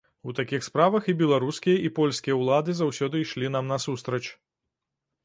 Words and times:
У 0.29 0.33
такіх 0.37 0.63
справах 0.67 1.09
і 1.11 1.13
беларускія, 1.19 1.77
і 1.89 1.91
польскія 1.99 2.37
ўлады 2.39 2.75
заўсёды 2.81 3.15
ішлі 3.25 3.53
нам 3.57 3.71
насустрач. 3.73 4.23